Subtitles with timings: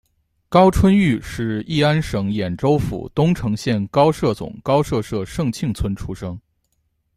[0.49, 6.41] 高春育是乂安省演州府东城县高舍总高舍社盛庆村出生。